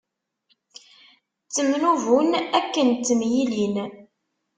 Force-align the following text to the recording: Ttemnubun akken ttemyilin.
Ttemnubun 1.45 2.29
akken 2.59 2.89
ttemyilin. 2.93 3.75